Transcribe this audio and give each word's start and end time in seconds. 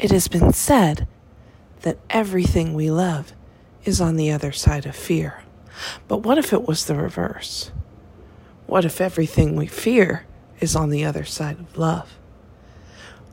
It 0.00 0.12
has 0.12 0.28
been 0.28 0.54
said 0.54 1.06
that 1.82 1.98
everything 2.08 2.72
we 2.72 2.90
love 2.90 3.34
is 3.84 4.00
on 4.00 4.16
the 4.16 4.30
other 4.30 4.50
side 4.50 4.86
of 4.86 4.96
fear. 4.96 5.42
But 6.08 6.22
what 6.22 6.38
if 6.38 6.54
it 6.54 6.66
was 6.66 6.86
the 6.86 6.94
reverse? 6.94 7.70
What 8.66 8.86
if 8.86 8.98
everything 8.98 9.56
we 9.56 9.66
fear 9.66 10.24
is 10.58 10.74
on 10.74 10.88
the 10.88 11.04
other 11.04 11.26
side 11.26 11.60
of 11.60 11.76
love? 11.76 12.16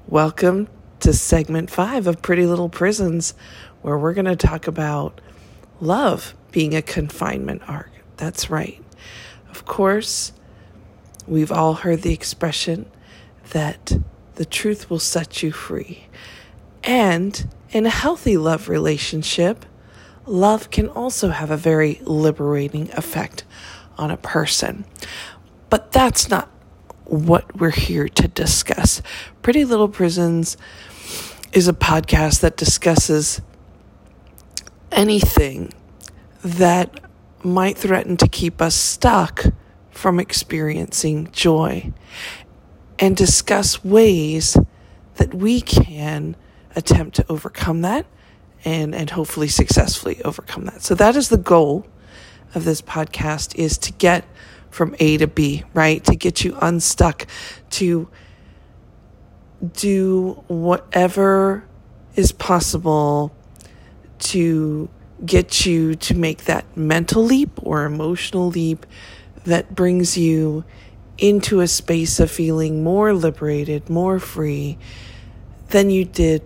Welcome 0.09 0.67
to 0.99 1.13
segment 1.13 1.69
five 1.69 2.05
of 2.05 2.21
Pretty 2.21 2.45
Little 2.45 2.67
Prisons, 2.67 3.33
where 3.81 3.97
we're 3.97 4.13
going 4.13 4.25
to 4.25 4.35
talk 4.35 4.67
about 4.67 5.21
love 5.79 6.35
being 6.51 6.75
a 6.75 6.81
confinement 6.81 7.61
arc. 7.65 7.91
That's 8.17 8.49
right. 8.49 8.83
Of 9.49 9.63
course, 9.63 10.33
we've 11.25 11.51
all 11.51 11.75
heard 11.75 12.01
the 12.01 12.13
expression 12.13 12.91
that 13.51 13.97
the 14.35 14.43
truth 14.43 14.89
will 14.89 14.99
set 14.99 15.41
you 15.41 15.53
free. 15.53 16.07
And 16.87 17.53
in 17.71 17.85
a 17.85 17.89
healthy 17.89 18.37
love 18.37 18.69
relationship, 18.69 19.65
love 20.25 20.71
can 20.71 20.87
also 20.87 21.29
have 21.29 21.51
a 21.51 21.57
very 21.57 21.99
liberating 22.05 22.89
effect 22.93 23.43
on 23.97 24.09
a 24.09 24.15
person. 24.15 24.85
But 25.69 25.91
that's 25.91 26.29
not 26.29 26.49
what 27.03 27.57
we're 27.57 27.71
here 27.71 28.07
to 28.07 28.29
discuss. 28.29 29.01
Pretty 29.41 29.65
Little 29.65 29.89
Prisons 29.89 30.55
is 31.51 31.67
a 31.67 31.73
podcast 31.73 32.39
that 32.39 32.55
discusses 32.55 33.41
anything 34.89 35.73
that 36.43 37.01
might 37.43 37.77
threaten 37.77 38.15
to 38.15 38.29
keep 38.29 38.61
us 38.61 38.75
stuck 38.75 39.47
from 39.91 40.21
experiencing 40.21 41.29
joy 41.33 41.91
and 42.97 43.17
discuss 43.17 43.83
ways 43.83 44.55
that 45.15 45.33
we 45.33 45.59
can 45.59 46.35
attempt 46.75 47.15
to 47.17 47.25
overcome 47.29 47.81
that 47.81 48.05
and, 48.65 48.93
and 48.93 49.09
hopefully 49.09 49.47
successfully 49.47 50.21
overcome 50.23 50.65
that. 50.65 50.81
So 50.81 50.95
that 50.95 51.15
is 51.15 51.29
the 51.29 51.37
goal 51.37 51.85
of 52.55 52.65
this 52.65 52.81
podcast 52.81 53.55
is 53.55 53.77
to 53.79 53.91
get 53.93 54.25
from 54.69 54.95
A 54.99 55.17
to 55.17 55.27
B, 55.27 55.63
right? 55.73 56.03
To 56.05 56.15
get 56.15 56.43
you 56.43 56.57
unstuck, 56.61 57.27
to 57.71 58.09
do 59.73 60.43
whatever 60.47 61.65
is 62.15 62.31
possible 62.31 63.35
to 64.19 64.89
get 65.25 65.65
you 65.65 65.95
to 65.95 66.13
make 66.13 66.45
that 66.45 66.65
mental 66.77 67.23
leap 67.23 67.51
or 67.63 67.85
emotional 67.85 68.49
leap 68.49 68.85
that 69.45 69.73
brings 69.73 70.17
you 70.17 70.63
into 71.17 71.61
a 71.61 71.67
space 71.67 72.19
of 72.19 72.29
feeling 72.29 72.83
more 72.83 73.13
liberated, 73.13 73.89
more 73.89 74.19
free 74.19 74.77
than 75.69 75.89
you 75.89 76.05
did 76.05 76.43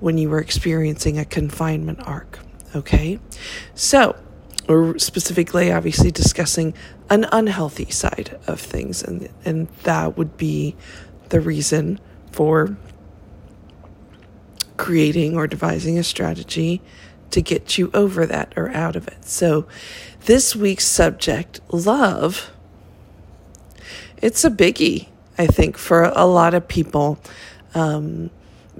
when 0.00 0.18
you 0.18 0.28
were 0.28 0.40
experiencing 0.40 1.18
a 1.18 1.24
confinement 1.24 2.00
arc. 2.06 2.40
Okay? 2.74 3.18
So, 3.74 4.16
we're 4.68 4.98
specifically, 4.98 5.70
obviously, 5.70 6.10
discussing 6.10 6.74
an 7.10 7.26
unhealthy 7.32 7.90
side 7.90 8.38
of 8.46 8.60
things, 8.60 9.02
and, 9.02 9.28
and 9.44 9.68
that 9.82 10.16
would 10.16 10.36
be 10.36 10.74
the 11.28 11.40
reason 11.40 12.00
for 12.32 12.76
creating 14.76 15.36
or 15.36 15.46
devising 15.46 15.98
a 15.98 16.02
strategy 16.02 16.80
to 17.30 17.42
get 17.42 17.78
you 17.78 17.90
over 17.92 18.26
that 18.26 18.52
or 18.56 18.70
out 18.70 18.96
of 18.96 19.06
it. 19.08 19.24
So, 19.24 19.66
this 20.24 20.56
week's 20.56 20.86
subject, 20.86 21.60
love, 21.70 22.50
it's 24.22 24.44
a 24.44 24.50
biggie, 24.50 25.08
I 25.36 25.46
think, 25.46 25.76
for 25.76 26.04
a 26.04 26.24
lot 26.24 26.54
of 26.54 26.66
people 26.66 27.18
um, 27.74 28.30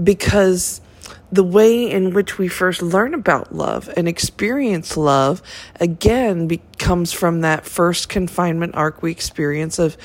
because 0.02 0.80
the 1.30 1.44
way 1.44 1.90
in 1.90 2.12
which 2.12 2.38
we 2.38 2.48
first 2.48 2.82
learn 2.82 3.14
about 3.14 3.54
love 3.54 3.88
and 3.96 4.08
experience 4.08 4.96
love 4.96 5.42
again 5.80 6.46
becomes 6.46 7.12
from 7.12 7.40
that 7.40 7.66
first 7.66 8.08
confinement 8.08 8.74
arc 8.74 9.02
we 9.02 9.10
experience 9.10 9.78
of 9.78 9.96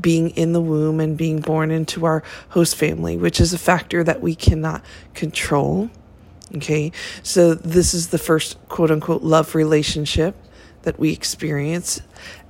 being 0.00 0.30
in 0.30 0.52
the 0.52 0.60
womb 0.60 1.00
and 1.00 1.16
being 1.16 1.40
born 1.40 1.70
into 1.70 2.04
our 2.04 2.22
host 2.50 2.76
family, 2.76 3.16
which 3.16 3.40
is 3.40 3.52
a 3.52 3.58
factor 3.58 4.02
that 4.04 4.20
we 4.20 4.34
cannot 4.34 4.84
control. 5.14 5.90
Okay, 6.56 6.92
so 7.22 7.54
this 7.54 7.94
is 7.94 8.08
the 8.08 8.18
first 8.18 8.56
quote 8.68 8.90
unquote 8.90 9.22
love 9.22 9.54
relationship 9.54 10.36
that 10.82 10.98
we 10.98 11.12
experience. 11.12 12.00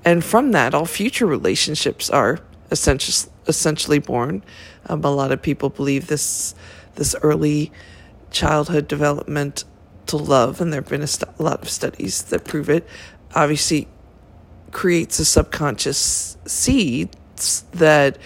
And 0.05 0.25
from 0.25 0.53
that, 0.53 0.75
all 0.75 0.87
future 0.87 1.27
relationships 1.27 2.11
are 2.11 2.41
essentially, 2.71 3.33
essentially 3.47 3.99
born. 3.99 4.43
Um, 4.87 5.05
a 5.05 5.11
lot 5.11 5.33
of 5.33 5.41
people 5.41 5.71
believe 5.71 6.09
this, 6.09 6.55
this 6.97 7.15
early 7.23 7.73
childhood 8.35 8.87
development 8.89 9.65
to 10.07 10.17
love, 10.17 10.61
and 10.61 10.73
there 10.73 10.81
have 10.83 10.91
been 10.91 11.03
a, 11.03 11.07
st- 11.07 11.31
a 11.39 11.43
lot 11.43 11.63
of 11.63 11.71
studies 11.71 12.23
that 12.25 12.45
prove 12.45 12.69
it, 12.69 12.87
obviously 13.35 13.89
creates 14.71 15.19
a 15.19 15.25
subconscious 15.25 16.37
seeds 16.47 17.65
that 17.73 18.19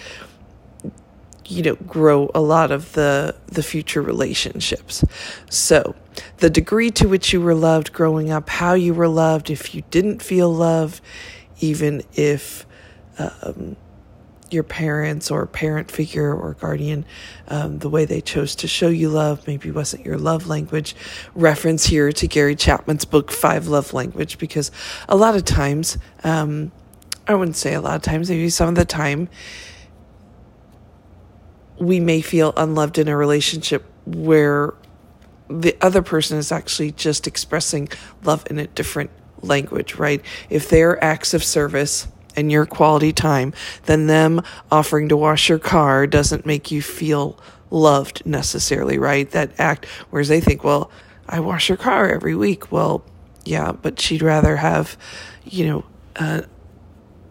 you 1.45 1.63
know 1.63 1.75
grow 1.75 2.29
a 2.35 2.41
lot 2.41 2.71
of 2.71 2.91
the 2.93 3.35
the 3.47 3.63
future 3.63 4.01
relationships. 4.01 5.03
So 5.49 5.95
the 6.37 6.49
degree 6.49 6.91
to 6.91 7.07
which 7.07 7.31
you 7.31 7.39
were 7.39 7.55
loved 7.55 7.93
growing 7.93 8.29
up 8.29 8.49
how 8.49 8.73
you 8.73 8.93
were 8.93 9.07
loved 9.07 9.49
if 9.49 9.73
you 9.73 9.83
didn't 9.89 10.21
feel 10.21 10.53
love 10.53 11.01
even 11.61 12.03
if 12.13 12.65
um, 13.17 13.75
your 14.53 14.63
parents 14.63 15.31
or 15.31 15.45
parent 15.45 15.91
figure 15.91 16.33
or 16.33 16.53
guardian, 16.55 17.05
um, 17.47 17.79
the 17.79 17.89
way 17.89 18.05
they 18.05 18.21
chose 18.21 18.55
to 18.55 18.67
show 18.67 18.87
you 18.87 19.09
love 19.09 19.45
maybe 19.47 19.71
wasn't 19.71 20.05
your 20.05 20.17
love 20.17 20.47
language. 20.47 20.95
Reference 21.35 21.85
here 21.85 22.11
to 22.11 22.27
Gary 22.27 22.55
Chapman's 22.55 23.05
book, 23.05 23.31
Five 23.31 23.67
Love 23.67 23.93
Language, 23.93 24.37
because 24.37 24.71
a 25.07 25.15
lot 25.15 25.35
of 25.35 25.45
times, 25.45 25.97
um, 26.23 26.71
I 27.27 27.35
wouldn't 27.35 27.57
say 27.57 27.73
a 27.73 27.81
lot 27.81 27.95
of 27.95 28.01
times, 28.01 28.29
maybe 28.29 28.49
some 28.49 28.69
of 28.69 28.75
the 28.75 28.85
time, 28.85 29.29
we 31.79 31.99
may 31.99 32.21
feel 32.21 32.53
unloved 32.57 32.97
in 32.97 33.07
a 33.07 33.15
relationship 33.15 33.85
where 34.05 34.73
the 35.49 35.75
other 35.81 36.01
person 36.01 36.37
is 36.37 36.51
actually 36.51 36.91
just 36.91 37.25
expressing 37.25 37.89
love 38.23 38.45
in 38.49 38.59
a 38.59 38.67
different 38.67 39.09
language, 39.41 39.95
right? 39.95 40.21
If 40.49 40.69
their 40.69 41.01
acts 41.03 41.33
of 41.33 41.43
service, 41.43 42.07
and 42.39 42.51
your 42.51 42.65
quality 42.65 43.11
time, 43.11 43.53
then 43.85 44.07
them 44.07 44.41
offering 44.71 45.09
to 45.09 45.17
wash 45.17 45.49
your 45.49 45.59
car 45.59 46.07
doesn't 46.07 46.45
make 46.45 46.71
you 46.71 46.81
feel 46.81 47.37
loved 47.69 48.25
necessarily, 48.25 48.97
right? 48.97 49.29
That 49.31 49.51
act, 49.59 49.85
whereas 50.09 50.29
they 50.29 50.39
think, 50.39 50.63
well, 50.63 50.89
I 51.27 51.39
wash 51.41 51.69
your 51.69 51.77
car 51.77 52.09
every 52.09 52.35
week. 52.35 52.71
Well, 52.71 53.03
yeah, 53.45 53.71
but 53.71 53.99
she'd 53.99 54.21
rather 54.21 54.55
have, 54.55 54.97
you 55.43 55.67
know, 55.67 55.85
uh, 56.15 56.41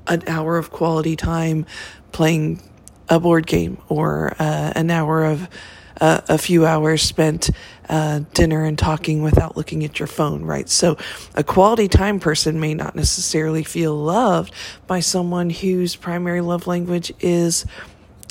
an 0.06 0.22
hour 0.26 0.56
of 0.56 0.70
quality 0.70 1.16
time 1.16 1.66
playing 2.12 2.62
a 3.08 3.18
board 3.18 3.46
game 3.46 3.78
or 3.88 4.34
uh, 4.38 4.72
an 4.74 4.90
hour 4.90 5.24
of 5.24 5.48
uh, 6.00 6.20
a 6.28 6.38
few 6.38 6.66
hours 6.66 7.02
spent 7.02 7.50
uh, 7.88 8.20
dinner 8.34 8.64
and 8.64 8.78
talking 8.78 9.22
without 9.22 9.56
looking 9.56 9.84
at 9.84 9.98
your 9.98 10.06
phone, 10.06 10.44
right? 10.44 10.68
So 10.68 10.96
a 11.34 11.42
quality 11.42 11.88
time 11.88 12.20
person 12.20 12.60
may 12.60 12.74
not 12.74 12.94
necessarily 12.94 13.64
feel 13.64 13.94
loved 13.96 14.52
by 14.86 15.00
someone 15.00 15.50
whose 15.50 15.96
primary 15.96 16.40
love 16.40 16.66
language 16.66 17.12
is 17.20 17.64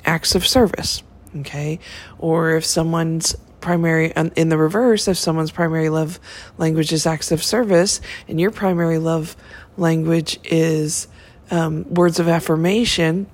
acts 0.06 0.36
of 0.36 0.46
service, 0.46 1.04
okay? 1.38 1.80
Or 2.20 2.52
if 2.52 2.66
someone's 2.66 3.36
primary 3.60 4.14
in 4.36 4.50
the 4.50 4.58
reverse 4.58 5.08
if 5.08 5.18
someone's 5.18 5.52
primary 5.52 5.90
love 5.90 6.20
language 6.60 6.94
is 6.94 7.06
acts 7.08 7.32
of 7.32 7.44
service 7.44 8.00
and 8.28 8.40
your 8.40 8.52
primary 8.52 9.00
love 9.00 9.36
language 9.78 10.40
is 10.44 11.08
um, 11.50 11.84
words 11.94 12.20
of 12.20 12.28
affirmation 12.28 13.26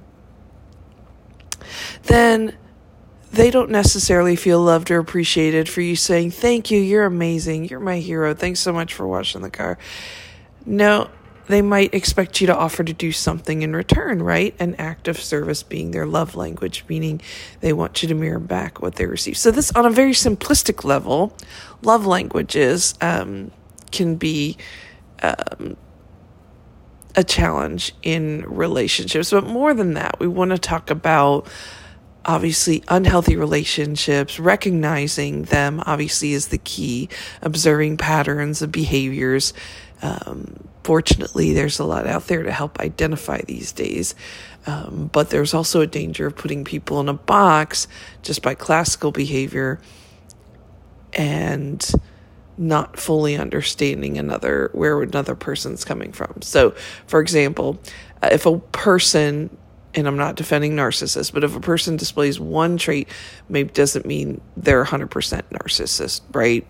then 2.03 2.55
they 3.33 3.49
don't 3.49 3.71
necessarily 3.71 4.35
feel 4.35 4.61
loved 4.61 4.91
or 4.91 4.99
appreciated 4.99 5.67
for 5.67 5.81
you 5.81 5.95
saying, 5.95 6.31
Thank 6.31 6.69
you, 6.69 6.79
you're 6.79 7.05
amazing, 7.05 7.65
you're 7.65 7.79
my 7.79 7.97
hero, 7.97 8.33
thanks 8.33 8.59
so 8.59 8.71
much 8.71 8.93
for 8.93 9.07
washing 9.07 9.41
the 9.41 9.49
car. 9.49 9.79
No, 10.67 11.09
they 11.47 11.63
might 11.63 11.95
expect 11.95 12.39
you 12.39 12.47
to 12.47 12.55
offer 12.55 12.83
to 12.83 12.93
do 12.93 13.11
something 13.11 13.63
in 13.63 13.75
return, 13.75 14.21
right? 14.21 14.55
An 14.59 14.75
act 14.75 15.07
of 15.07 15.19
service 15.19 15.63
being 15.63 15.91
their 15.91 16.05
love 16.05 16.35
language, 16.35 16.85
meaning 16.87 17.21
they 17.59 17.73
want 17.73 18.03
you 18.03 18.09
to 18.09 18.15
mirror 18.15 18.39
back 18.39 18.81
what 18.83 18.95
they 18.95 19.07
receive. 19.07 19.35
So, 19.35 19.49
this 19.49 19.71
on 19.71 19.87
a 19.87 19.89
very 19.89 20.13
simplistic 20.13 20.83
level, 20.83 21.35
love 21.81 22.05
languages 22.05 22.93
um, 23.01 23.51
can 23.91 24.15
be. 24.15 24.57
Um, 25.21 25.77
a 27.15 27.23
challenge 27.23 27.93
in 28.01 28.43
relationships. 28.47 29.29
But 29.29 29.45
more 29.45 29.75
than 29.75 29.93
that, 29.93 30.19
we 30.19 30.27
want 30.27 30.49
to 30.49 30.57
talk 30.57 30.89
about 30.89 31.47
obviously 32.25 32.83
unhealthy 32.87 33.35
relationships, 33.35 34.39
recognizing 34.39 35.43
them 35.43 35.81
obviously 35.85 36.33
is 36.33 36.47
the 36.47 36.57
key, 36.57 37.09
observing 37.41 37.97
patterns 37.97 38.61
of 38.61 38.71
behaviors. 38.71 39.53
Um, 40.01 40.67
fortunately, 40.83 41.53
there's 41.53 41.79
a 41.79 41.85
lot 41.85 42.07
out 42.07 42.27
there 42.27 42.43
to 42.43 42.51
help 42.51 42.79
identify 42.79 43.41
these 43.41 43.71
days. 43.71 44.15
Um, 44.65 45.09
but 45.11 45.29
there's 45.29 45.53
also 45.53 45.81
a 45.81 45.87
danger 45.87 46.27
of 46.27 46.35
putting 46.35 46.63
people 46.63 46.99
in 46.99 47.09
a 47.09 47.13
box 47.13 47.87
just 48.21 48.41
by 48.41 48.55
classical 48.55 49.11
behavior 49.11 49.81
and 51.13 51.91
not 52.57 52.97
fully 52.97 53.35
understanding 53.35 54.17
another 54.17 54.69
where 54.73 55.01
another 55.01 55.35
person's 55.35 55.83
coming 55.83 56.11
from. 56.11 56.41
So, 56.41 56.71
for 57.07 57.19
example, 57.19 57.79
uh, 58.21 58.29
if 58.31 58.45
a 58.45 58.59
person 58.59 59.55
and 59.95 60.07
I'm 60.07 60.17
not 60.17 60.35
defending 60.35 60.73
narcissists, 60.73 61.31
but 61.31 61.43
if 61.43 61.55
a 61.55 61.59
person 61.59 61.97
displays 61.97 62.39
one 62.39 62.77
trait, 62.77 63.07
maybe 63.49 63.71
doesn't 63.71 64.05
mean 64.05 64.41
they're 64.57 64.83
100% 64.83 65.07
narcissist, 65.09 66.21
right? 66.33 66.67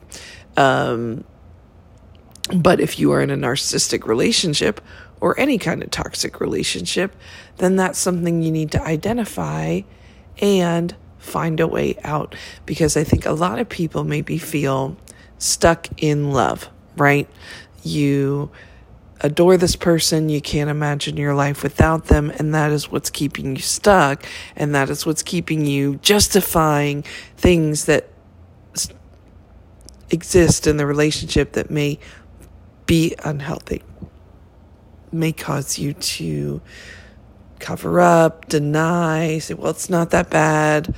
Um, 0.57 1.23
but 2.53 2.79
if 2.79 2.99
you 2.99 3.11
are 3.13 3.21
in 3.21 3.29
a 3.29 3.37
narcissistic 3.37 4.05
relationship 4.05 4.81
or 5.21 5.39
any 5.39 5.57
kind 5.57 5.81
of 5.81 5.89
toxic 5.89 6.41
relationship, 6.41 7.15
then 7.57 7.77
that's 7.77 7.97
something 7.97 8.41
you 8.41 8.51
need 8.51 8.71
to 8.71 8.81
identify 8.81 9.81
and 10.39 10.95
find 11.17 11.59
a 11.61 11.67
way 11.67 11.97
out. 12.03 12.35
Because 12.65 12.97
I 12.97 13.05
think 13.05 13.25
a 13.25 13.31
lot 13.31 13.59
of 13.59 13.69
people 13.69 14.03
maybe 14.03 14.37
feel 14.37 14.97
stuck 15.37 15.87
in 15.97 16.31
love, 16.31 16.69
right? 16.97 17.29
You 17.83 18.51
adore 19.21 19.57
this 19.57 19.75
person, 19.75 20.30
you 20.30 20.42
can't 20.42 20.69
imagine 20.69 21.18
your 21.18 21.33
life 21.33 21.63
without 21.63 22.06
them, 22.06 22.31
and 22.31 22.54
that 22.54 22.71
is 22.71 22.92
what's 22.92 23.10
keeping 23.10 23.56
you 23.56 23.62
stuck, 23.62 24.25
and 24.56 24.75
that 24.75 24.89
is 24.89 25.06
what's 25.06 25.24
keeping 25.24 25.65
you 25.65 25.95
justifying 25.98 27.04
things 27.38 27.86
that 27.86 28.10
exist 30.10 30.68
in 30.68 30.77
the 30.77 30.86
relationship 30.86 31.54
that 31.54 31.71
may 31.71 31.98
be 32.86 33.15
unhealthy, 33.24 33.81
may 35.12 35.31
cause 35.31 35.80
you 35.80 35.94
to 35.94 36.62
cover 37.59 38.00
up, 38.00 38.48
deny, 38.50 39.39
say, 39.39 39.54
well, 39.54 39.71
it's 39.71 39.89
not 39.89 40.09
that 40.12 40.30
bad. 40.30 40.94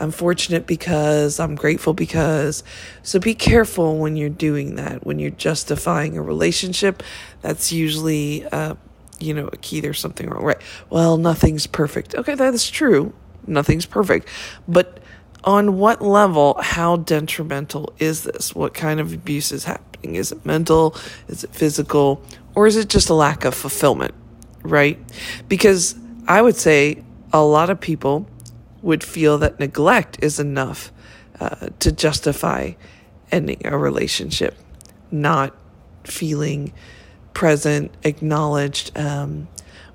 I'm 0.00 0.10
fortunate 0.10 0.66
because, 0.66 1.38
I'm 1.38 1.54
grateful 1.54 1.94
because. 1.94 2.64
So 3.02 3.18
be 3.20 3.34
careful 3.34 3.98
when 3.98 4.16
you're 4.16 4.28
doing 4.28 4.76
that, 4.76 5.06
when 5.06 5.18
you're 5.18 5.30
justifying 5.30 6.16
a 6.16 6.22
relationship. 6.22 7.02
That's 7.42 7.72
usually, 7.72 8.44
uh, 8.46 8.74
you 9.20 9.34
know, 9.34 9.48
a 9.52 9.56
key 9.56 9.80
there's 9.80 10.00
something 10.00 10.28
wrong, 10.28 10.42
right? 10.44 10.60
Well, 10.90 11.16
nothing's 11.16 11.66
perfect. 11.66 12.14
Okay, 12.14 12.34
that 12.34 12.54
is 12.54 12.68
true. 12.68 13.12
Nothing's 13.46 13.86
perfect. 13.86 14.28
But 14.66 14.98
on 15.44 15.78
what 15.78 16.02
level, 16.02 16.56
how 16.60 16.96
detrimental 16.96 17.92
is 17.98 18.24
this? 18.24 18.54
What 18.54 18.74
kind 18.74 18.98
of 18.98 19.12
abuse 19.12 19.52
is 19.52 19.64
happening? 19.64 20.16
Is 20.16 20.32
it 20.32 20.44
mental? 20.44 20.96
Is 21.28 21.44
it 21.44 21.54
physical? 21.54 22.22
Or 22.54 22.66
is 22.66 22.76
it 22.76 22.88
just 22.88 23.10
a 23.10 23.14
lack 23.14 23.44
of 23.44 23.54
fulfillment, 23.54 24.14
right? 24.62 24.98
Because 25.48 25.94
I 26.26 26.40
would 26.40 26.56
say 26.56 27.02
a 27.32 27.42
lot 27.44 27.68
of 27.70 27.80
people 27.80 28.26
would 28.84 29.02
feel 29.02 29.38
that 29.38 29.58
neglect 29.58 30.18
is 30.22 30.38
enough 30.38 30.92
uh, 31.40 31.68
to 31.78 31.90
justify 31.90 32.72
ending 33.32 33.60
a 33.64 33.76
relationship, 33.76 34.54
not 35.10 35.56
feeling 36.04 36.72
present, 37.32 37.90
acknowledged 38.02 38.96
um, 38.96 39.48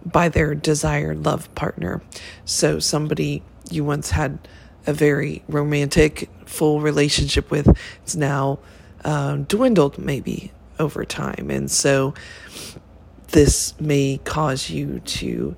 by 0.03 0.27
their 0.27 0.55
desired 0.55 1.23
love 1.23 1.53
partner. 1.53 2.01
So, 2.45 2.79
somebody 2.79 3.43
you 3.69 3.83
once 3.83 4.09
had 4.09 4.39
a 4.87 4.93
very 4.93 5.43
romantic, 5.47 6.27
full 6.45 6.81
relationship 6.81 7.51
with, 7.51 7.77
it's 8.03 8.15
now 8.15 8.57
um, 9.05 9.43
dwindled 9.43 9.99
maybe 9.99 10.51
over 10.79 11.05
time. 11.05 11.51
And 11.51 11.69
so, 11.69 12.15
this 13.27 13.79
may 13.79 14.19
cause 14.23 14.71
you 14.71 14.99
to 14.99 15.55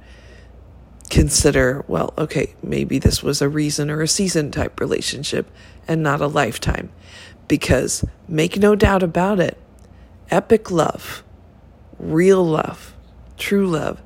consider, 1.11 1.83
well, 1.87 2.13
okay, 2.17 2.55
maybe 2.63 2.97
this 2.97 3.21
was 3.21 3.41
a 3.41 3.49
reason 3.49 3.91
or 3.91 4.01
a 4.01 4.07
season 4.07 4.49
type 4.49 4.79
relationship 4.79 5.51
and 5.87 6.01
not 6.01 6.21
a 6.21 6.27
lifetime. 6.27 6.89
Because 7.47 8.03
make 8.27 8.57
no 8.57 8.75
doubt 8.75 9.03
about 9.03 9.39
it, 9.39 9.57
epic 10.31 10.71
love, 10.71 11.21
real 11.99 12.43
love, 12.43 12.95
true 13.37 13.67
love 13.67 14.01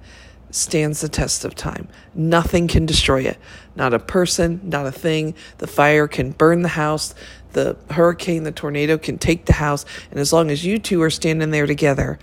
stands 0.49 1.01
the 1.01 1.09
test 1.09 1.45
of 1.45 1.53
time. 1.53 1.87
Nothing 2.15 2.67
can 2.67 2.85
destroy 2.87 3.21
it. 3.21 3.37
Not 3.75 3.93
a 3.93 3.99
person, 3.99 4.61
not 4.63 4.87
a 4.87 4.91
thing. 4.91 5.35
The 5.59 5.67
fire 5.67 6.07
can 6.07 6.31
burn 6.31 6.63
the 6.63 6.69
house. 6.69 7.13
The 7.51 7.77
hurricane, 7.91 8.43
the 8.43 8.51
tornado 8.51 8.97
can 8.97 9.19
take 9.19 9.45
the 9.45 9.53
house. 9.53 9.85
And 10.09 10.19
as 10.19 10.33
long 10.33 10.49
as 10.49 10.65
you 10.65 10.79
two 10.79 11.01
are 11.03 11.09
standing 11.11 11.51
there 11.51 11.67
together, 11.67 12.17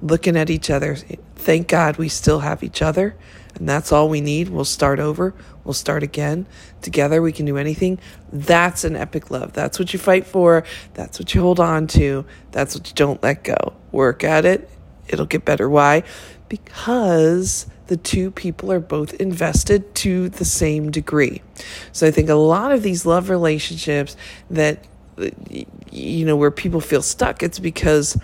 looking 0.00 0.36
at 0.36 0.50
each 0.50 0.70
other, 0.70 0.96
thank 1.36 1.68
God 1.68 1.96
we 1.96 2.08
still 2.08 2.40
have 2.40 2.62
each 2.62 2.82
other 2.82 3.16
and 3.56 3.68
that's 3.68 3.92
all 3.92 4.08
we 4.08 4.20
need. 4.20 4.48
We'll 4.48 4.64
start 4.64 5.00
over. 5.00 5.34
We'll 5.64 5.74
start 5.74 6.02
again. 6.02 6.46
Together, 6.82 7.20
we 7.20 7.32
can 7.32 7.46
do 7.46 7.56
anything. 7.56 7.98
That's 8.32 8.84
an 8.84 8.96
epic 8.96 9.30
love. 9.30 9.52
That's 9.52 9.78
what 9.78 9.92
you 9.92 9.98
fight 9.98 10.26
for. 10.26 10.64
That's 10.94 11.18
what 11.18 11.34
you 11.34 11.40
hold 11.40 11.60
on 11.60 11.86
to. 11.88 12.24
That's 12.52 12.74
what 12.74 12.88
you 12.88 12.94
don't 12.94 13.22
let 13.22 13.44
go. 13.44 13.74
Work 13.92 14.24
at 14.24 14.44
it. 14.44 14.70
It'll 15.08 15.26
get 15.26 15.44
better. 15.44 15.68
Why? 15.68 16.04
Because 16.48 17.66
the 17.88 17.96
two 17.96 18.30
people 18.30 18.70
are 18.70 18.80
both 18.80 19.14
invested 19.14 19.94
to 19.96 20.28
the 20.28 20.44
same 20.44 20.90
degree. 20.90 21.42
So 21.92 22.06
I 22.06 22.10
think 22.10 22.28
a 22.28 22.34
lot 22.34 22.72
of 22.72 22.82
these 22.82 23.04
love 23.04 23.28
relationships 23.28 24.16
that, 24.48 24.84
you 25.90 26.24
know, 26.24 26.36
where 26.36 26.52
people 26.52 26.80
feel 26.80 27.02
stuck, 27.02 27.42
it's 27.42 27.58
because 27.58 28.16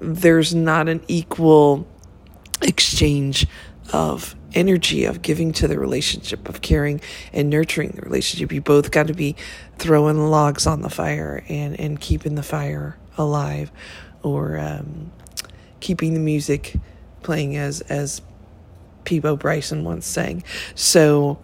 there's 0.00 0.54
not 0.54 0.88
an 0.88 1.02
equal 1.08 1.86
exchange 2.62 3.46
of 3.92 4.34
energy 4.54 5.04
of 5.04 5.22
giving 5.22 5.52
to 5.52 5.68
the 5.68 5.78
relationship, 5.78 6.48
of 6.48 6.62
caring 6.62 7.00
and 7.32 7.50
nurturing 7.50 7.90
the 7.90 8.02
relationship. 8.02 8.50
You 8.52 8.60
both 8.60 8.90
got 8.90 9.06
to 9.08 9.14
be 9.14 9.36
throwing 9.78 10.18
logs 10.28 10.66
on 10.66 10.80
the 10.80 10.88
fire 10.88 11.44
and, 11.48 11.78
and 11.78 12.00
keeping 12.00 12.34
the 12.34 12.42
fire 12.42 12.96
alive 13.18 13.70
or 14.22 14.58
um, 14.58 15.12
keeping 15.80 16.14
the 16.14 16.20
music 16.20 16.74
playing 17.22 17.56
as, 17.56 17.82
as 17.82 18.22
Peabo 19.04 19.36
Bryson 19.36 19.84
once 19.84 20.06
sang. 20.06 20.42
So, 20.74 21.38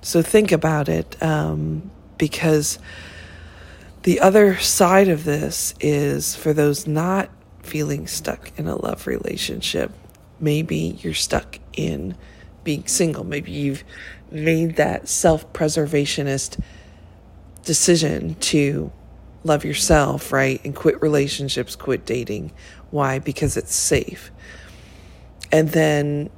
so 0.00 0.22
think 0.22 0.50
about 0.50 0.88
it 0.88 1.22
um, 1.22 1.90
because 2.16 2.78
the 4.02 4.20
other 4.20 4.56
side 4.56 5.08
of 5.08 5.24
this 5.24 5.74
is 5.80 6.34
for 6.34 6.52
those 6.52 6.86
not 6.86 7.28
feeling 7.66 8.06
stuck 8.06 8.50
in 8.58 8.66
a 8.66 8.76
love 8.76 9.06
relationship 9.06 9.92
Maybe 10.38 10.98
you're 11.00 11.14
stuck 11.14 11.58
in 11.74 12.16
being 12.62 12.86
single. 12.86 13.24
Maybe 13.24 13.52
you've 13.52 13.84
made 14.30 14.76
that 14.76 15.08
self 15.08 15.50
preservationist 15.52 16.60
decision 17.64 18.34
to 18.34 18.92
love 19.44 19.64
yourself, 19.64 20.32
right? 20.32 20.60
And 20.64 20.74
quit 20.74 21.00
relationships, 21.00 21.74
quit 21.74 22.04
dating. 22.04 22.52
Why? 22.90 23.18
Because 23.18 23.56
it's 23.56 23.74
safe. 23.74 24.30
And 25.50 25.70
then 25.70 26.30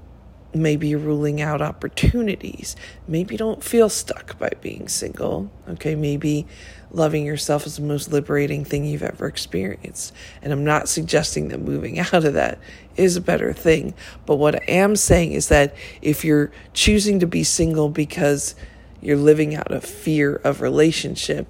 maybe 0.54 0.88
you're 0.88 0.98
ruling 0.98 1.40
out 1.40 1.60
opportunities. 1.60 2.74
Maybe 3.06 3.34
you 3.34 3.38
don't 3.38 3.62
feel 3.62 3.88
stuck 3.88 4.38
by 4.38 4.50
being 4.60 4.88
single. 4.88 5.50
Okay, 5.68 5.94
maybe 5.94 6.46
loving 6.90 7.24
yourself 7.24 7.66
is 7.66 7.76
the 7.76 7.82
most 7.82 8.10
liberating 8.10 8.64
thing 8.64 8.84
you've 8.84 9.02
ever 9.02 9.26
experienced. 9.26 10.14
And 10.42 10.52
I'm 10.52 10.64
not 10.64 10.88
suggesting 10.88 11.48
that 11.48 11.60
moving 11.60 11.98
out 12.12 12.24
of 12.24 12.34
that 12.34 12.58
is 12.96 13.16
a 13.16 13.20
better 13.20 13.52
thing. 13.52 13.94
But 14.26 14.36
what 14.36 14.54
I 14.54 14.64
am 14.68 14.96
saying 14.96 15.32
is 15.32 15.48
that 15.48 15.74
if 16.00 16.24
you're 16.24 16.50
choosing 16.72 17.20
to 17.20 17.26
be 17.26 17.44
single 17.44 17.88
because 17.90 18.54
you're 19.00 19.16
living 19.16 19.54
out 19.54 19.70
of 19.70 19.84
fear 19.84 20.36
of 20.36 20.60
relationship, 20.60 21.46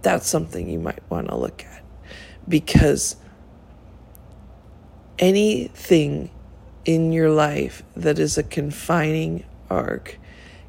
that's 0.00 0.26
something 0.26 0.68
you 0.68 0.78
might 0.78 1.02
want 1.10 1.28
to 1.28 1.36
look 1.36 1.64
at. 1.64 1.82
Because 2.48 3.16
anything 5.18 6.30
in 6.84 7.12
your 7.12 7.30
life 7.30 7.82
that 7.96 8.18
is 8.18 8.36
a 8.36 8.42
confining 8.42 9.44
arc 9.70 10.18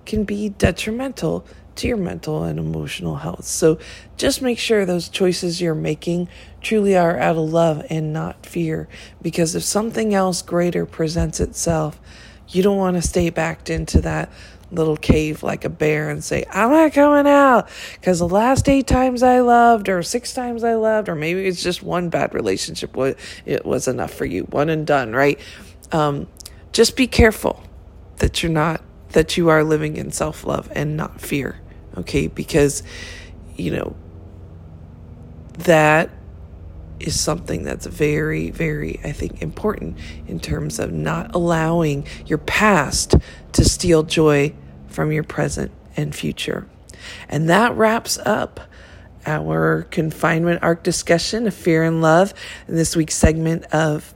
can 0.06 0.24
be 0.24 0.50
detrimental 0.50 1.46
to 1.76 1.88
your 1.88 1.98
mental 1.98 2.44
and 2.44 2.60
emotional 2.60 3.16
health. 3.18 3.46
So 3.46 3.80
just 4.16 4.42
make 4.42 4.60
sure 4.60 4.86
those 4.86 5.10
choices 5.10 5.60
you're 5.60 5.74
making 5.74 6.30
truly 6.62 6.96
are 6.96 7.18
out 7.18 7.36
of 7.36 7.50
love 7.50 7.86
and 7.90 8.14
not 8.14 8.46
fear. 8.46 8.88
Because 9.22 9.56
if 9.56 9.64
something 9.64 10.14
else 10.14 10.42
greater 10.42 10.86
presents 10.86 11.40
itself, 11.40 12.00
you 12.50 12.62
don't 12.62 12.78
want 12.78 12.96
to 12.96 13.02
stay 13.02 13.30
backed 13.30 13.70
into 13.70 14.02
that 14.02 14.32
little 14.72 14.98
cave 14.98 15.44
like 15.44 15.66
a 15.66 15.70
bear 15.70 16.10
and 16.10 16.24
say, 16.24 16.46
I'm 16.52 16.72
not 16.72 16.94
coming 16.94 17.32
out 17.32 17.70
because 17.94 18.20
the 18.20 18.28
last 18.28 18.68
eight 18.70 18.88
times 18.88 19.24
I 19.24 19.40
loved, 19.40 19.88
or 19.88 20.02
six 20.04 20.34
times 20.34 20.64
I 20.64 20.76
loved, 20.76 21.10
or 21.10 21.16
maybe 21.16 21.46
it's 21.46 21.64
just 21.64 21.84
one 21.84 22.10
bad 22.10 22.34
relationship, 22.34 22.96
it 23.46 23.66
was 23.66 23.88
enough 23.88 24.14
for 24.14 24.26
you, 24.26 24.44
one 24.44 24.70
and 24.70 24.86
done, 24.86 25.14
right? 25.14 25.40
Um, 25.94 26.28
just 26.74 26.98
be 26.98 27.08
careful 27.08 27.64
that 28.18 28.44
you're 28.44 28.52
not, 28.52 28.82
that 29.10 29.38
you 29.38 29.48
are 29.50 29.64
living 29.64 29.96
in 29.96 30.12
self 30.12 30.44
love 30.44 30.70
and 30.76 30.98
not 30.98 31.22
fear 31.22 31.62
okay? 31.98 32.28
Because, 32.28 32.84
you 33.56 33.72
know, 33.72 33.96
that 35.60 36.10
is 37.00 37.20
something 37.20 37.64
that's 37.64 37.86
very, 37.86 38.50
very, 38.50 39.00
I 39.04 39.12
think, 39.12 39.42
important 39.42 39.98
in 40.28 40.40
terms 40.40 40.80
of 40.80 40.92
not 40.92 41.36
allowing 41.36 42.08
your 42.26 42.38
past 42.38 43.16
to 43.54 43.66
steal 43.66 44.04
joy 44.04 44.54
from 44.88 45.12
your 45.12 45.24
present 45.24 45.72
and 45.98 46.16
future. 46.16 46.68
And 47.28 47.50
that 47.50 47.76
wraps 47.76 48.18
up 48.20 48.60
our 49.26 49.84
confinement 49.84 50.62
arc 50.64 50.84
discussion 50.84 51.48
of 51.48 51.54
fear 51.54 51.84
and 51.84 52.02
love 52.02 52.34
in 52.68 52.76
this 52.76 52.96
week's 52.96 53.16
segment 53.16 53.64
of 53.66 54.14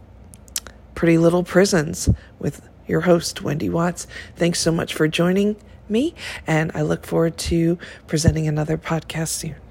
Pretty 0.97 1.19
Little 1.19 1.43
Prisons 1.43 2.09
with 2.39 2.67
your 2.87 3.01
host, 3.01 3.43
Wendy 3.43 3.69
Watts. 3.69 4.07
Thanks 4.35 4.59
so 4.59 4.71
much 4.71 4.95
for 4.95 5.07
joining 5.07 5.55
me, 5.87 6.15
and 6.47 6.71
I 6.73 6.81
look 6.81 7.05
forward 7.05 7.37
to 7.37 7.77
presenting 8.07 8.47
another 8.47 8.79
podcast 8.79 9.27
soon. 9.27 9.66